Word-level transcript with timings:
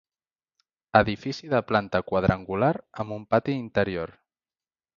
Edifici 0.99 1.49
de 1.51 1.59
planta 1.71 2.01
quadrangular 2.07 2.71
amb 3.05 3.17
un 3.19 3.29
pati 3.35 3.57
interior. 3.61 4.17